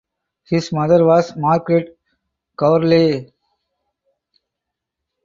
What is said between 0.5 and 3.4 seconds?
mother was Margaret Gourlay.